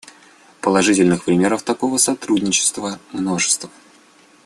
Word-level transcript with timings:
Положительных 0.61 1.25
примеров 1.25 1.61
такого 1.61 1.97
сотрудничества— 1.97 2.97
множество. 3.11 3.69